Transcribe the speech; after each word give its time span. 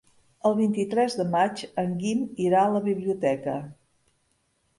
El 0.49 0.55
vint-i-tres 0.59 1.17
de 1.19 1.25
maig 1.35 1.61
en 1.83 1.93
Guim 1.99 2.25
irà 2.47 2.63
a 2.63 2.73
la 2.77 2.83
biblioteca. 2.89 3.55